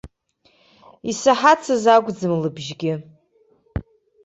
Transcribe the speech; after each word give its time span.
Исаҳацыз 1.09 1.83
акәӡам 1.95 2.33
лыбжьгьы! 2.41 2.93